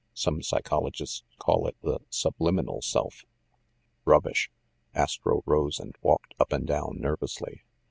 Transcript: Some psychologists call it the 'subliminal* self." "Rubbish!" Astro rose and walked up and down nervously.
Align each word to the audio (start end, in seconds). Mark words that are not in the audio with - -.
Some 0.15 0.41
psychologists 0.41 1.21
call 1.37 1.67
it 1.67 1.75
the 1.83 1.99
'subliminal* 2.09 2.81
self." 2.81 3.23
"Rubbish!" 4.03 4.49
Astro 4.95 5.43
rose 5.45 5.79
and 5.79 5.95
walked 6.01 6.33
up 6.39 6.51
and 6.51 6.65
down 6.65 6.97
nervously. 6.99 7.61